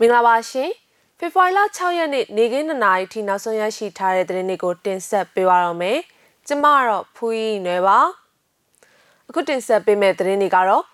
[0.00, 0.70] မင်္ဂလာပါရှင်
[1.18, 5.98] ဖေဖော်ဝါရီလ6ရက်နေ့နေကင်း2နာရီထိနောက်ဆုံးရရှိထားတဲ့သတင်းတွေကိုတင်ဆက်ပေးပါတော့မယ်
[6.46, 7.98] ကျမကတော့ဖူးကြီးနွယ်ပါ
[9.28, 10.84] အခုတင်ဆက်ပေးမယ့်သတင်းတွေကတော့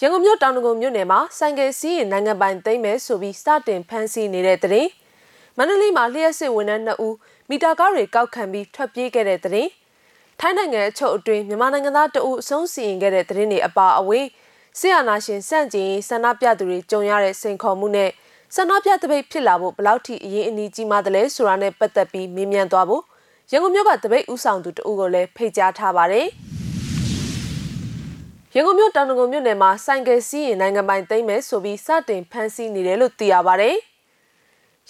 [0.00, 4.90] ရန်ကုန်မြို့တောင်တကုံမြို့နယ်မှာဆိုင်ကယ်စီးရင်နိုင်ငံပိုင်သိမ်းမယ်ဆိုပြီးစတင်ဖမ်းဆီးနေတဲ့သတင်း
[5.56, 7.16] မန္တလေးမှာလျှက်စစ်ဝန်ထမ်း2ဦး
[7.48, 9.70] မီတာကားတွေကောက်ခံပြီးထွက်ပြေးခဲ့တဲ့သတင်း
[10.40, 14.26] ထိုင်းနိုင်ငံအချုပ်အတွင်းမြန်မာနိုင်ငံသားတအုပ်အဆုံးစီရင်ခဲ့တဲ့သတင်းတွေအပါအဝင်
[14.78, 18.10] ဆီယနာရှင်စန့်ကျင်ဆန္ဒပြသူတွေကြုံရတဲ့စိန်ခေါ်မှုနဲ့
[18.56, 23.02] ဆန္ဒပြတပိတ်ဖြစ်လာဖို့ဘလောက်ထိအရေးအနည်းကြီးမှတယ်လဲဆိုတာနဲ့ပတ်သက်ပြီးမေးမြန်းသွားဖို့
[23.50, 26.26] ရန်ကုန်မြို့ကတပိတ်ဥဆောင်သူတအုပ်ကိုလည်းဖိတ်ကြားထားပါတယ်
[28.54, 33.76] ရန်ကုန်မြို့တောင်တကုံမြို့နယ်မှာဆိုင်ကယ်စီးရင်နိုင်ငံပိုင်သိမ်းမယ်ဆိုပြီးစတင်ဖမ်းဆီးနေတယ်လို့သိရပါတယ်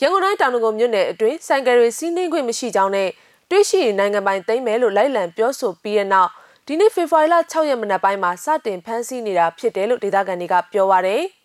[0.00, 3.08] ရန်ကုန်တိုင်းတောင်တကုံမြို့နယ်အတွင်းဆိုင်ကယ်တွေစီးနှင်းခွင့်မရှိကြောင်းနဲ့
[3.50, 6.30] တွေ့ရှိရင်နိုင်ငံပိုင်သိမ်းမယ်လို့လိုက်လံပြောဆိုပြီးတဲ့နောက်
[6.66, 11.39] ဒီနေ့ဖေဖော်ဝါရီလ6ရက်မနက်ပိုင်းမှာစတင်ဖမ်းဆီးနေတာဖြစ်တယ်လို့ဒေသခံတွေကပြောပါရယ်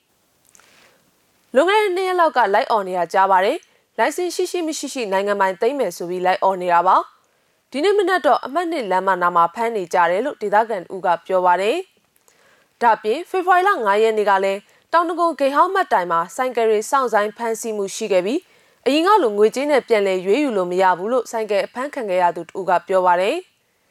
[1.55, 3.57] လွန်ခဲ့တဲ့နှစ်ရက်လောက်ကလိုက်អော်နေတာကြားပါတယ်
[3.97, 6.95] လိုင်စင်ရှိရှိမရှိရှိနိုင်ငံပိုင်သိမ်းမယ်ဆိုပြီးလိုက်អော်နေတာပါ
[7.71, 11.77] ဒီနေ့မနက်တော့အမှတ်နှစ်လမ်းမနာမှာဖမ်းနေကြတယ်လို့ဒေသခံဦးကပြောပါတယ်
[12.81, 14.59] ဒါပြင်ဖေဖော်ဝါရီလ9ရက်နေ့ကလည်း
[14.93, 18.39] တောင်တကုံဂိဟောင်းမတ်တိုင်မှာဆိုင်ကယ်တွေစောင့်ဆိုင်ဖမ်းဆီးမှုရှိခဲ့ပြီး
[18.85, 23.35] အရင်ကလိုငွေကြေးနဲ့ပြန်လည်ရွေးယူလို့မရဘူးလို့ဆိုင်ကယ်အဖမ်းခံခဲ့ရသူတူကပြောပါတယ်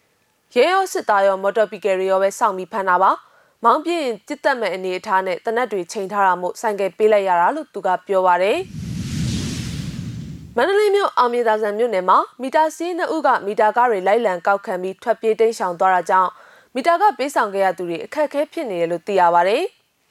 [0.55, 3.11] ။ရဲရောစစ်သားရောမော်တော်ပီကယ်ရောပဲစောင့်ပြီးဖမ်းတာပါ။
[3.65, 8.59] မောင်းပြင်းကြစ်တက်မဲ့အနေအထားနဲ့တနက်တွေချိန်ထားတာမို့ဆိုင်ကယ်ပေးလိုက်ရတာလို့သူကပြောပါတယ်။
[10.57, 16.31] မန္တလေးမြို့အောင်မြေသာဆန်မြို့နယ်မှာမီတာစီးနှစ်ဦးကမီတာကားတွေလိုက်လံကောက်ခံပြီးထွက်ပြေးတိမ်းရှောင်သွားတာကြောင့်
[16.75, 19.63] မီတာကပေးဆောင်ခဲ့ရသူတွေအခက်အခဲဖြစ်နေတယ်လို့သိရပါတယ်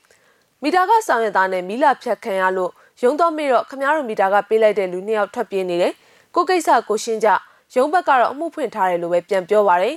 [0.63, 2.71] ။မီတာကဆောင်ရသားနဲ့မီလာဖြတ်ခံရလို့
[3.03, 5.93] ရုံးတော့မေတော့ခမားတို့မီတာကပေးလိုက်တဲ့လူနှစ်ယောက်ထွက်ပြေးနေတယ်
[6.35, 7.29] ကိုကိစ္စကိုရှင်းကြ
[7.75, 9.95] ရုံးဘက်ကတော့အမှုဖွင့်ထားတယ်လို့ပဲပြန်ပြောပါတယ်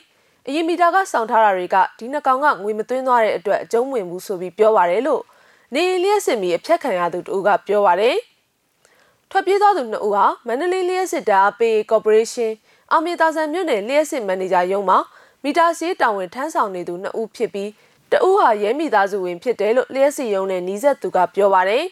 [0.48, 5.22] အရင်မီတာကစောင့်ထားတာတွေကဒီနှကောင်ကငွေမသွင်းသွားတဲ့အတွက်အကျုံးဝင်မှုဆိုပြီးပြောပါတယ်လို့
[5.75, 8.16] နေလျက်စစ်မီအဖြတ်ခံရသူတို့ကပြောပါတယ်
[9.30, 12.55] ထွက်ပြေးသွားသူနှစ်ဦးဟာမန္တလေးလျက်စစ်တာပေကော်ပိုရေးရှင်း
[12.90, 14.98] အောင်မြေတာဆန်မြို့နယ်လျက်စစ်မန်နေဂျာရုံးမှာ
[15.45, 17.70] မီတာစီးတာဝန်ထမ်းဆောင်နေသူနှစ်ဦးဖြစ်ပြီး
[18.13, 21.84] တဦးဟာရဲမိသားစုဝင်ဖြစ်တယ်လို့လျက်စစ်ရုံးနဲ့နီးစပ်သူကပြောပါတယ်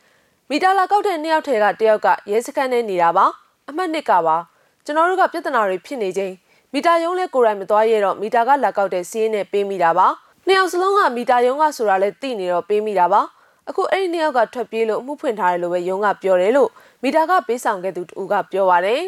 [0.50, 3.26] ။မီတာလာကောက်တဲ့နှစ်ယောက်ထဲကတယောက်ကရဲစခန်းထဲနေတာပါ
[3.68, 4.36] အမှတ်နှစ်ကပါ
[4.84, 6.34] ကျွန်တော်တို့ကပြဿနာတွေဖြစ်နေချင်း
[6.74, 10.06] မီတာယုံလဲကိုယ်တိုင်မသွားရတော့မီတာကလာကောက်တဲ့စီးရင်နဲ့ပေးမိတာပါ
[10.46, 13.20] နှစ်ယောက်စလုံးကမီတာယုံကဆိုတာလဲသိနေတော့ပေးမိတာပါ
[13.68, 16.70] အခုအဲ့ဒီနှစ်ယောက်ကထွက်ပြေးလို့အမှုဖွင့်ထားတယ်လို့ပဲယုံကပြောတယ်လို့
[17.02, 19.02] မီတာကပေးဆောင်ခဲ့သူတူကပြောပါတယ်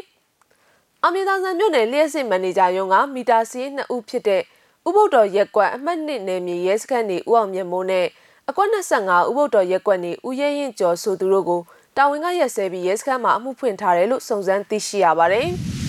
[1.05, 4.43] အမီတာဆန်မြို့နယ်လျှက်စစ်မန်နေဂျာယုံကမီတာစီးနှစ်ဦးဖြစ်တဲ့
[4.89, 8.07] ဥပုဒ္တော်ရက်ကွက်အမှတ်1နယ်မြေရဲစခန်းနေဦးအောင်မြတ်မိုးနဲ့
[8.49, 11.61] အကွက်25ဥပုဒ္တော်ရက်ကွက်နေဦးရဲရင်ကျော်ဆိုသူတို့ကို
[11.97, 15.49] တာဝန်ကရက်စဲပြီးရဲစခန်းမှာအမှုဖွင့်ထားတယ်လို့စုံစမ်းသိရှိရပါတယ်။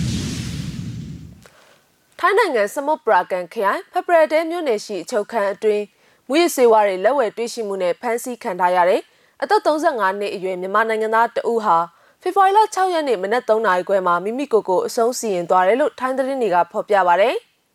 [2.26, 5.84] ထိုင်းနိုင်ငံစမုတ်ပရာကန်ခရိုင်ဖပရတဲမြို့နယ်ရှိအချုပ်ခန်းအတွင်း
[6.30, 9.02] မူရစေဝါတွေလက်ဝယ်တွေ့ရှိမှုနဲ့ဖမ်းဆီးခံထားရတဲ့
[9.42, 11.78] အသက်35နှစ်အရွယ်မြန်မာနိုင်ငံသားတဦးဟာ
[12.22, 17.30] ဖေဖော်ဝါရီလ6ရက်နေ့မနက်3နာရီခွဲမှာမိမိကိုယ်ကိုအဆုံးစီရင်သွားတယ်လို့ထိုင်းသတင်းတွေကဖော်ပြပါဗျ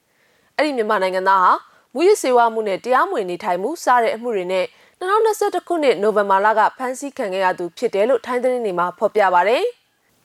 [0.57, 1.53] ။အဲ့ဒီမြန်မာနိုင်ငံသားဟာ
[1.95, 4.67] မူရစေဝါမှုနဲ့တရားမဝင်နေထိုင်မှုစတဲ့အမှုတွေနဲ့
[5.01, 9.59] 2021ခုနှစ်နိုဝင်ဘာလကဖမ်းဆီးခံခဲ့ရသူဖြစ်တယ်လို့ထိုင်းသတင်းတွေမှာဖော်ပြပါဗျ။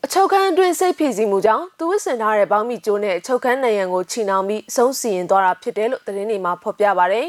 [0.06, 7.22] အချုပ်ခန်းအတွင်းစိတ်ဖိစီးမှုကြောင့်သူဝစ်ဆင်ထားတဲ့ပေါင်းမိကျိုးနဲ့အချုပ်ခန်းနိုင်ရန်ကိုချီနှောင်ပြီးအဆုံးစီရင်သွားတာဖြစ်တယ်လို့သတင်းတွေမှာဖော်ပြပါဗျ။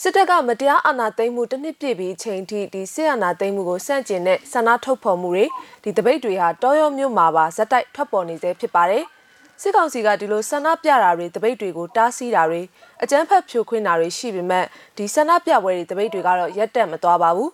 [0.00, 5.46] စစ်တပ်ကမတရားအာဏာသိမ်းမှုတစ်နှစ်ပြည့်ပြီးချိန်ထိဒီစစ်အာဏာသိမ်းမှုကိုစန့်ကျင်တဲ့ဆန္ဒထုတ်ဖော်မှုတွေ
[5.82, 9.04] ဒီတပိတ်တွေဟာတောရောမြို့မှာပါဇက်တိုက်ထွက်ပေါ်နေသေးဖြစ်ပါတယ်။
[9.62, 12.62] စစ်ကောင်စီကဒီလိုဆန္ဒပြတာတွေတပိတ်တွေကိုတားဆီးတာတွေ
[13.02, 14.64] အကြမ်းဖက်ဖြိုခွင်းတာတွေရှိပေမဲ့
[14.96, 17.50] ဒီဆန္ဒပြပွဲတွေတပိတ်တွေကတော့ရက်တက်မသွားပါဘူး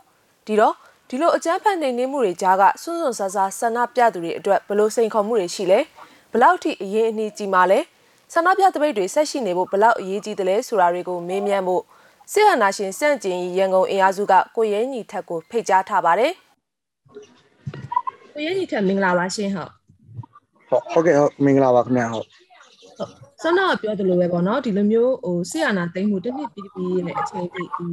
[0.47, 0.75] ဒီတော့
[1.15, 5.81] ဒီလိုအကြမ်းဖက်နေနေမှုတွေကြားကစွန့်စွန့်ဆာဆာဆန္ဒပြသူတွေအတွက်ဘလို့စိန်ခေါ်မှုတွေရှိလဲ
[6.33, 7.79] ဘလောက်ထိအရင်အနည်းကြီးမှလဲ
[8.33, 11.83] ဆန္ဒပြတပိတ်တွေဆက်ရှိနေဖို့ဘလောက်အရေးကြီးတယ်လဲဆိုတာတွေကိုမေးမြန်းဖို့
[12.33, 16.33] စစ်အာဏာရှင်စန့်ကျင်ရန်ကုန်အင်အားစုကကိုရဲညီထက်ကိုဖိတ်ကြားထားပါတယ်
[18.35, 19.71] ကိုရဲညီထက်မင်္ဂလာပါရှင်ဟုတ်
[20.71, 22.27] ဟုတ်ဟုတ်ကဲ့ဟုတ်မင်္ဂလာပါခင်ဗျာဟုတ်
[23.43, 27.87] ဆန္ဒကပြောသလိုပဲပေါ့နော်ဒီလိုမျိုးဟိုဆီယနာသိမ့်မှုတစ်နှစ်ပြီးပြီးနဲ့အချိန်ကြီးဒီ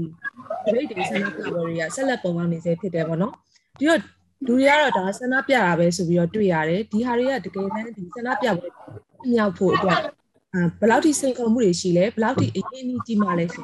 [0.65, 3.33] ဒိတ်တွေဆန္ဒပြပွဲတွေကဆက်လက်ပုံပေါင်းနေစေဖြစ်တယ်ပေါ့နော်
[3.79, 3.99] ဒီတော့
[4.45, 8.67] လူတွေကတော့ဒါဆန္ဒပြတာပဲဆိုပြီးတော့တွေ့ရတယ်ဒီဟာတွေကတကယ်တမ်းဒီဆန္ဒပြပွဲ
[9.33, 9.99] မြောက်ဖို့အတွက်
[10.53, 13.63] အာဘယ်လောက်ထိစိန်ခေါ်မှုတွေရှိလဲဘယ်လောက်ထိအရင်ကြီးကြီးမှလဲဆို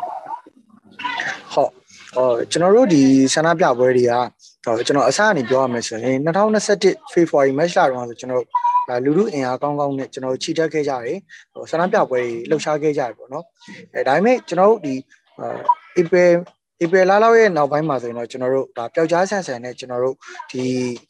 [1.54, 1.72] ဟုတ်
[2.16, 3.04] ဟောကျွန်တော်တို့ဒီ
[3.34, 4.14] ဆန္ဒပြပွဲတွေက
[4.66, 8.44] ဟောကျွန်တော်အစကနေပြောရမယ်ဆိုရင်2021 February မတ်လတုန်းကဆိုကျွန်တော်
[9.06, 11.20] လူလူအင်အားကောင်းကောင်းနဲ့ကျွန်တော်တို့ခြိတက်ခဲ့ကြတယ်
[11.54, 13.46] ဟိုဆန္ဒပြပွဲတွေလှုပ်ရှားခဲ့ကြတယ်ပေါ့နော်
[13.94, 14.96] အဲဒါပေမဲ့ကျွန်တော်တို့ဒီ
[16.00, 16.36] April
[16.82, 20.16] April လလောက်ရဲ့နောက်ပိုင်းမှာဆိုရင်တော့ကျွန်တော်တို့ဒါပျောက်ကြားဆန်ဆန်နဲ့ကျွန်တော်တို့
[20.52, 20.64] ဒီ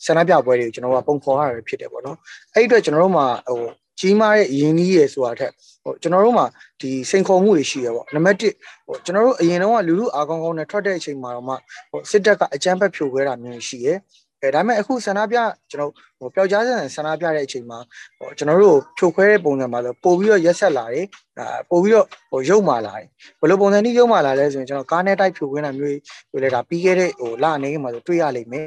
[0.05, 2.17] ဆန္ဒပြပွဲတွေကိုကျွန်တော်တို့ကပုံဖော်ရတာဖြစ်တယ်ပေါ့နော်
[2.53, 3.61] အဲ့ဒီအတွက်ကျွန်တော်တို့မှာဟို
[3.99, 5.51] ကြီးမားတဲ့ယင်းကြီးရယ်ဆိုတာထက်
[5.83, 6.45] ဟိုကျွန်တော်တို့မှာ
[6.81, 8.43] ဒီစိန်ခေါ်မှုတွေရှိရပေါ့နံပါတ်1
[8.87, 11.55] ဟိုကျွန်တော်တို့အရင်တော့လူလူအားကောင်းကောင်းနဲ့ထွက်တဲ့အချိန်မှာတော့မှ
[11.91, 13.97] ဟိုစစ်တပ်ကအကြမ်းဖက်ဖြိုခွဲတာမျိုးရှိရယ်
[14.41, 15.37] အဲဒါပေမဲ့အခုဆန္ဒပြ
[15.71, 15.91] ကျွန်တော်
[16.25, 17.79] ဟိုပျောက်ကြားဆန်ဆန္ဒပြတဲ့အချိန်မှာ
[18.19, 21.05] ဟိုကျွန်တော်တို့ဖြိုခွဲတဲ့ပုံစံမှာဆိုပို့ပြီးတော့ရက်ဆက်လာတယ်
[21.39, 23.07] အာပို့ပြီးတော့ဟိုရုပ်မာလာတယ်
[23.39, 25.91] ဘယ်လိုပုံစံကြီးရုပ်မာလာလဲဆိုရင်ကျွန်တော်ကားနဲ့တိုက်ဖြိုခွင်းတာမျိုး
[26.31, 28.65] တွေလေဒါပြီးခဲ့တဲ့ဟိုလအနေမှာဆိုတွေ့ရလိမ့်မယ်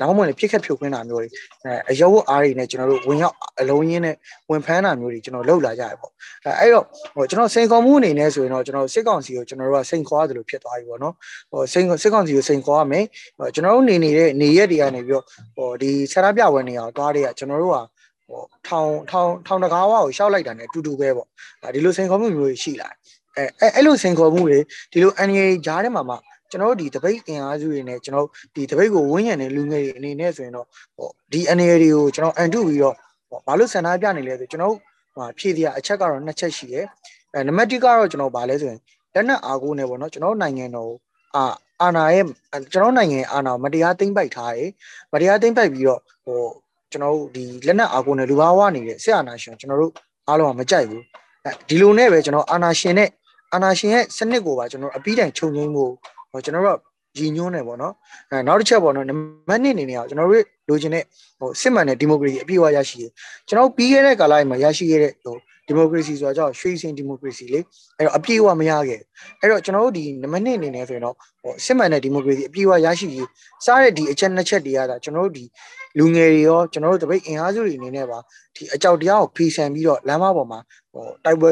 [0.00, 1.28] ဒါမှမဟုတ်လည်းပြစ်ခတ်ဖြိုခွင်းတာမျိုးတွေ
[1.64, 4.16] အဲအယုတ်အားတွေနဲ့ကျွန်တော်တို့ဝင်ရောက်အလုံးရင်းနဲ့
[4.50, 6.10] ဝင်ဖမ်းတာမျိုးတွေကျွန်တော်လှုပ်လာကြရပေါ့
[6.44, 6.84] အဲအဲ့တော့
[7.14, 11.14] ဟိုကျွန်တော်စိန်ခေါ်မှုအနေနဲ့ဆိုရင်တော့ကျွန်တော်စစ်ကောင်စီကိုကျွန်တော်တို့ကစိန်ခေါ်ရတယ်လို့ဖြစ်သွားပြီပေါ့နော်
[11.50, 13.04] ဟိုစိန်စစ်ကောင်စီကိုစိန်ခေါ်ရမယ်
[13.38, 15.24] ဟိုကျွန်တော်တို့နေနေတဲ့နေရက်တွေကနေပြီးတော့
[15.56, 17.78] ဟိုဒီဆရာပြပွဲနေအောင်သွားတွေကကျွန်တော်တို့က
[18.28, 21.28] ဟိုထောင်ထောင်ထောင်တကားဝါကိုရှောက်လိုက်တာ ਨੇ အတူတူပဲပေါ့
[21.74, 22.88] ဒီလိုစိန်ခေါ်မှုမျိုးတွေရှိလာ
[23.36, 24.58] တယ်အဲအဲ့လိုစိန်ခေါ်မှုတွေ
[24.92, 26.16] ဒီလို NUA ဂျားထဲမှာမှ
[26.50, 32.94] ကျွန်တော်တို့ဒီတပိတ်အင်အားစုတွေနဲ့ကျွန်တော်ဒီတပိတ်ကိုဝန်းရံတဲ့လူငယ်တွေအနေနဲ့ဆိုရင်တော့ဟိုဒီ NUA တွေကိုကျွန်တော်အန်တုပြီးတော့
[33.30, 34.80] ဟိုဘာလို့ဆန္ဒပြနေလဲဆိုကျွန်တော်တို့
[35.16, 36.86] ဟိုဖြည့်တရားအချက်ကတော့နှစ်ချက်ရှိတယ်
[37.32, 38.80] အဲနံပါတ်1ကတော့ကျွန်တော်ဗာလဲဆိုရင်
[39.14, 40.92] လက်နက်အားကိုးနေပေါ့နော်ကျွန်တော်နိုင်ငံတော်
[41.34, 41.44] အာ
[41.82, 42.24] အာနာရဲ့
[42.72, 44.70] ကျွန်တော်နိုင်ငံအာနာမတရားသိမ့်ပိုက်ထားတယ်
[45.12, 46.40] မတရားသိမ့်ပိုက်ပြီးတော့ဟို
[46.92, 49.92] ကျွန်တော်တို့ဒီလက်နက်အားကိုးနေလူဘာဝနေတဲ့ဆရာနာရှင်ကျွန်တော်တို့
[50.28, 51.02] အားလုံးကမကြိုက်ဘူး
[51.44, 53.08] အဲဒီလိုနဲ့ပဲကျွန်တော်အာနာရှင်နဲ့
[53.52, 55.92] အာနာရှင်ရဲ့စနစ်ကိုပါကျွန်တော်အပြီးတိုင်ခြုံငိမ့်ဖို့
[56.30, 56.78] ဟိုကျွန်တော်တို့
[57.18, 57.94] ရည်ညွှန်းနေပေါ့နော်
[58.30, 59.14] အဲနောက်တစ်ချက်ပေါ့နော်နံ
[59.48, 61.04] ပါတ်1အနေနဲ့ကျွန်တော်တို့လိုချင်တဲ့
[61.40, 63.04] ဟိုစစ်မှန်တဲ့ဒီမိုကရေစီအပြည့်အဝရရှိရ
[63.48, 65.36] ကျွန်တော်ပြီးခဲ့တဲ့ကာလမှာရရှိခဲ့တဲ့ဟို
[65.66, 67.60] ဒီမိုကရေစီဆိုတာကြောင့်ရွှေစင်ဒီမိုကရေစီလေ
[67.98, 69.00] အဲ့တော့အပြည့်အဝမရခဲ့
[69.40, 73.28] အဲ့တော့ကျွန်တော်တို့ဒီနံပါတ်2အနေနဲ့ဆိုရင်တော့ဟိုစစ်မှန်တဲ့ဒီမိုကရေစီအပြည့်အဝရရှိရေး
[73.64, 75.44] စားတဲ့ဒီအချက်နှစ်ချက်တွေရတာကျွန်တော်တို့ဒီ
[75.98, 78.18] လူငယ်တွေရောကျွန်တော်တို့တပိတ်အင်အားစုတွေအနေနဲ့ပါ
[78.56, 80.58] ဒီအကြောက်တရားကိုဖီဆန်ပြီးတော့လမ်းမပေါ်မှာ
[80.92, 81.50] ဟိုတိုက်ပွဲ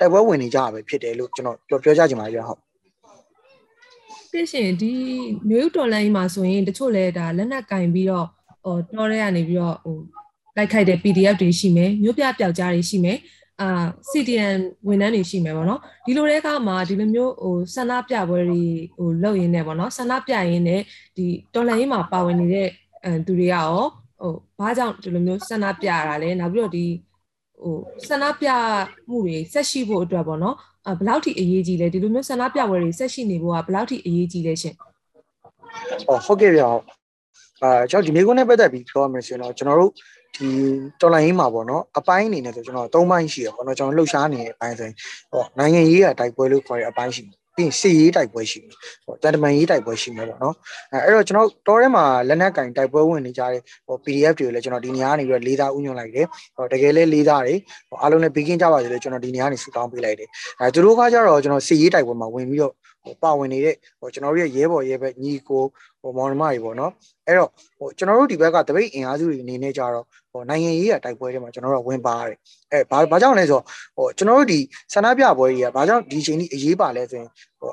[0.00, 2.60] တိုက်ပွဲဝင်နေကြရပဲဖြစ်တယ်လို့ကျွန်တော်ပြောပြောကြချင်ပါတယ်ဟုတ်
[4.32, 4.92] သိရှင်ဒီ
[5.48, 8.26] မျိုးတော်လိုင်းမှာဆိုရင်တချို့လဲဒါလက်နက်ကင်ပြီးတော့
[8.64, 9.96] ဟိုတော်ရဲကနေပြီးတော့ဟို
[10.56, 13.18] လိုက်ခိုက်တဲ့ PDF တွေရှိမယ်မျိုးပြပျောက်ကြားတွေရှိမယ်
[13.60, 18.62] အာ CDN ဝန်ထမ်းတွေရှိမယ်ပေါ့နော်ဒီလိုတဲ့အခါမှာဒီလိုမျိုးဟိုဆန္ဒပြပွဲတွေ
[18.96, 20.80] ဟိုလုပ်ရင်းနဲ့ပေါ့နော်ဆန္ဒပြရင်းနဲ့
[21.16, 22.68] ဒီတော်လိုင်းမှာပါဝင်နေတဲ့
[23.04, 23.68] အဲသူတွေကရော
[24.20, 26.86] ဟိုဘာကြောင့်ဒီလိုမျိုးဆန္ဒပြရတာလဲနောက်ပြီးတော့ဒီ
[27.62, 27.76] ဟို
[28.08, 28.48] ဆန္ဒပြ
[29.10, 30.56] မှုတွေဆက်ရှိဖို့အတွက်ပေါ့နော်
[30.88, 34.74] အဘယ်လောက်ထိအရေးကြီးလဲဒီလိုမျိုးဆန္ဒပြပွဲတွေဆက်ရှိနေဖို့ကဘယ်လောက်ထိအရေးကြီးလဲရှင်
[36.06, 36.68] ဟုတ်ဟုတ်ကဲ့ဗျာ
[37.62, 39.92] အာကျွန်တော်ဒီမိကုန်းနဲ့ပတ်သက်ပြီးပြောရမယ်ဆိုရင်တော့ကျွန်တော်တို့
[40.36, 40.48] ဒီ
[41.00, 44.94] တော်လိုင်းရေးမှာပေါ့နော်အပိုင်းအနေနဲ့ဆိုကျွန်တော်သုံးပိုင်းရှိရပေါ့နော်ကျွန်တော်လှုပ်ရှားနေတဲ့အပိုင်းဆိုရင်
[45.32, 48.72] ဟောနိုင်ငံရေးကတိုက်ပွဲလို့ခေါ်တဲ့အပိုင်းရှိတယ်ပြီးရင်စစ်ရေးတိုက်ပွဲရှိတယ်
[49.04, 50.54] ဟောတန်တမန်ရေးတိုက်ပွဲရှိမယ်ပေါ့နော်
[50.92, 57.54] အဲအဲ့တော့ကျွန်တော်တော်ထဲမှာလက်နက်ကင်တိုက်ပွဲဝင်နေကြတဲ့ဟော PDF တွေကိုလည်းကျွန်တော်ဒီနေရာကနေပြီးတော့လေးသားဥညွှန်လိုက်တယ်ဟောတကယ်လဲလေးသားတွေ
[57.88, 60.28] ဟောအားလုံးလည်းဘေးကင်းကြပါစေလို့ကျွန်တော်ဒီနေရာကနေဆူတောင်းပေးလိုက်တယ်
[60.60, 62.72] အဲသူတို့ကကြတော့ကျွန်တော်စစ်ရေးတိုက်ပွဲမှာဝင်ပြီးတော့
[63.06, 65.62] ဟိုပါဝင်နေတဲ့ဟိုကျွန်တော်တို့ရဲ့ရဲဘော်ရဲဘက်ညီကို
[66.00, 66.92] ဟိုမောင်နှမတွေပေါ့နော်
[67.26, 72.38] အဲ့တော့ဟိုကျွန်တော်တို့ဒီဘက်ကတပိတ်အင်အားစုတွေအနေနဲ့ကြတော့ဟိုနိုင်ငံရေးရတိုက်ပွဲတွေမှာကျွန်တော်တို့ဝင်ပါရတယ်
[72.72, 73.64] အဲဘာဘာကြောင့်လဲဆိုတော့
[73.96, 74.58] ဟိုကျွန်တော်တို့ဒီ
[74.92, 77.30] ဆန္ဒပြပွဲတွေကဘာကြောင့်ဒီချိန်ကြီးအရေးပါလဲဆိုရင်
[77.60, 77.72] ဟို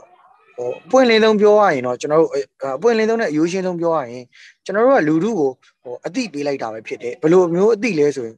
[0.57, 2.31] ဟိုပွင့်လင်းဆုံးပြောရရင်တော့ကျွန်တော်တို့
[2.77, 4.25] အပွင့်လင်းဆုံးနဲ့အယိုးရှင်းဆုံးပြောရရင်
[4.65, 5.49] ကျွန်တော်တို့ကလူထုကို
[5.83, 8.35] ဟိုအတိပေးလိုက်တာပဲဖြစ်တယ်ဘယ်လိုမျိုးအတိလဲဆိုရင်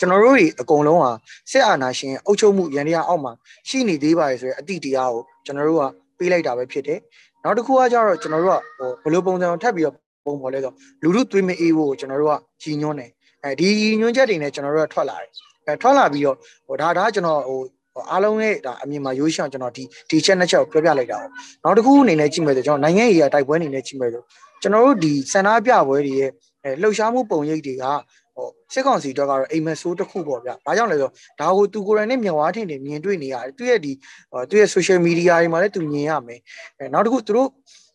[0.00, 1.10] ကျွန်တော်တို့တွေအကုန်လုံးဟာ
[1.50, 3.32] စစ်အာဏာရှင်အုပ်ချုပ်မှုရန်တရားအောက်မှာ
[3.68, 5.84] ရှိနေသေးပါလေဆိုရင်အတိတရားကိုကျွန်တော်တို့က
[6.18, 6.98] ပေးလိုက်တာပဲဖြစ်တယ်
[7.44, 13.10] နောက်တစ်ခုကကြတော့ကျွန်တော်တို့ကဟိုဘယ်လိုပုံစံထပ်ပြီးတော့ပုံပေါ်လဲဆိုလူထုသွေးမအေးဖို့ကျွန်တော်တို့ကကြီးညွှန်းတယ်
[13.44, 13.68] အဲဒီ
[14.00, 15.30] ညွှန်းချက်တွေနဲ့ကျွန်တော်တို့ကထွက်လာတယ်
[15.66, 16.36] အဲထွက်လာပြီးတော့
[16.66, 17.60] ဟိုဒါဒါကျွန်တော်ဟို
[18.10, 21.30] အားလုံးရဲ့ဒါအမြင်မှာရိုးရှောင်းကျွန်တော်ဒီဒီချက်နှစ်ချက်ကိုပြောပြလိုက်တာပေါ့
[21.64, 24.22] နောက်တစ်ခုအနေနဲ့ကြည့်မယ်ဆိုကျွန်တော်နိုင်ငံရေးအတိုက်ပွဲအနေနဲ့ကြည့်မယ်ဆို
[24.62, 26.30] ကျွန်တော်တို့ဒီစန္ဒပြပွဲတွေရဲ့
[26.64, 27.84] အဲလှုပ်ရှားမှုပုံရိပ်တွေက
[28.36, 33.92] ဟို စစ်ကောင်စီတော့ကတော့အိမ်မက်ဆိုးတစ်ခုပေါ့ဗျာ။ဘာကြောင့်လဲဆိုတော့ဒါကိုသူကိုယ်တိုင်နဲ့မြင်ဝါထင်နေမြင်တွေ့နေရတယ်။သူ့ရဲ့ဒီ
[34.50, 36.40] သူ့ရဲ့ social media တွေမှာလည်းသူမြင်ရမယ်။
[36.78, 37.48] အဲနောက်တစ်ခုသူတို့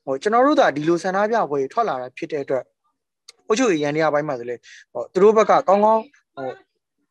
[0.05, 2.63] ဟိုကျွန်တော်တို့ကဒီလိုဆန္ဒပြပွဲတွေထွက်လာတာဖြစ်တဲ့အတွက်
[3.47, 4.55] အုတ်ချုပ်ရန်တရားပိုင်းမှာဆိုလေ
[4.93, 6.03] ဟိုသူတို့ဘက်ကကောင်းကောင်း
[6.35, 6.49] ဟို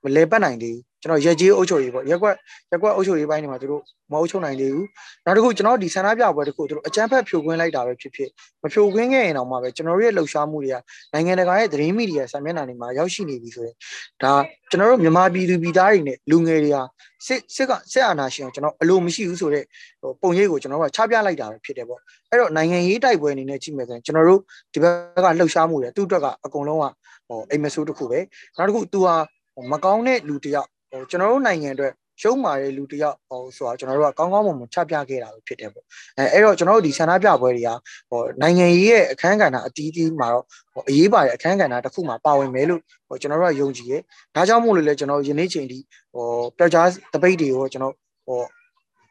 [0.04, 2.34] မလဲပတ်နိုင်သေးဘူး ကျွန်တော်ရက်ကြီးအုပ်ချုပ်ရေးပေါ့ရက်ကွက်
[2.70, 3.82] ရက်ကွက်အုပ်ချုပ်ရေးပိုင်းတွေမှာသူတို့
[4.12, 4.87] မအုပ်ချုပ်နိုင်သေးဘူး
[5.25, 8.30] နောက်တစ်ခုကျွန်တော်ဒီဆန္ဒပြပွဲတစ်ခုသူတို့အကြမ်းဖက်ဖြိုခွင်းလိုက်တာပဲဖြစ်ဖြစ်
[8.62, 10.76] မဖြိုခွင်းခဲ့ရင်တော့မှပဲကျွန်တော်တို့ရဲ့လှုပ်ရှားမှုတွေက
[11.12, 13.76] နိုင်ငံတကာရဲ့သတင်းမီဒီယာစာမျက်နှာတွေမှာရောက်ရှိနေပြီဆိုရင်
[14.23, 14.32] ဒါ
[14.70, 16.82] ကျွန်တော်တို့မြန်မာပြည်သူပြည်သားတွေနဲ့လူငယ်တွေဟာ
[17.26, 19.64] စစ်စစ်ကစစ်အာဏာရှင်ကိုကျွန်တော်အလိုမရှိဘူးဆိုတော့
[20.02, 24.40] ဟိုပုံရိပ်ကိုကျွန်တော်ကချပြလိုက်တာပဲဖြစ်တယ်ပေါ့အဲ့တော့နိုင်ငံရေးတိုက်ပွဲအနေနဲ့ကြည့်မယ်ဆိုရင်ကျွန်တော်တို့
[24.75, 26.84] ဒီဘက်ကလှုပ်ရှားမှုတွေသူ့အတွက်ကအကုန်လုံးက
[27.28, 28.18] ဟိုအိမ်မဆိုးတစ်ခုပဲ
[28.56, 29.14] နောက်တစ်ခု तू ဟာ
[29.73, 35.84] မကောင်းတဲ့လူတယောက် ဟိုကျွန်တော်တို့နိုင်ငံအတွက်ရှုံးမာတဲ့လူတယောက်ဟိုဆိုတာကျွန်တော်တို့ကကောင်းကောင်းမွန်မွန်ချပြခဲ့တာပဲဖြစ်တယ်ပေါ့
[36.18, 37.70] အဲအဲ့တော့ကျွန်တော်တို့ဒီဆန္ဒပြပွဲတွေက
[38.10, 43.98] ဟိုနိုင်ငံရေးရဲ့အခန်းကဏ္ဍအတီးတီးမှာတော့ဟိုအရေးပါတဲ့အခန်းကဏ္ဍတစ်ခုမှာပါဝင်မယ်လို့ဟိုကျွန်တော်တို့ကယုံကြည်ရဲ
[44.34, 45.78] ဒါကြောင့်မို့လို့လဲကျွန်တော်ယနေ့ချိန်ဒီ
[46.14, 46.26] ဟို
[46.58, 47.94] ပျောက်ကြားတပိတ်တွေကိုကျွန်တော်
[48.26, 48.40] ဟို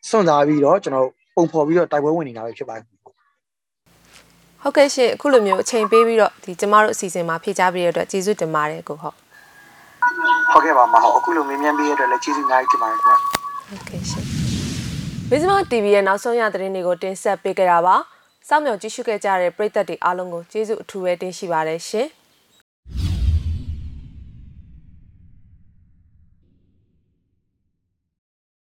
[0.09, 9.22] စွန့်စားပြီးတော့ကျွန်တော်ပုံဖော်ပြီးတော့တိုက်ပွဲဝင်နေတာပဲဖြစ်ပါတယ်ဟုတ်ကဲ့ရှင်အခုလိုမျိုးအချိန်ပေးပြီးတော့ဒီကျမတို့အစီအစဉ်မှာဖြည့်ချပေးရတဲ့အတွက်ကျေးဇူးတင်ပါတယ်ကိုဟုတ်
[10.53, 14.23] ဟုတ်ကဲ့ပါမဟုတ်အခုလိုမေးမြန်းပေးရတဲ့အတွက်လည်းကျေးဇူးအများကြီးတင်ပါတယ်ခင်ဗျာဟုတ်ကဲ့ရှင်
[15.29, 17.95] မဇ္ဈိမ TV ရဲ့နောက်ဆုံးရသတင်းတွေကိုတင်ဆက်ပေးကြတာပါ
[18.47, 22.07] စောင့်မျှော်ကြည့်ရှုခဲ့ကြတဲ့ပရိသတ်တွေအားလုံးကိုကျေးဇူးအထူးပဲတင်ရှိပါတယ်ရှင်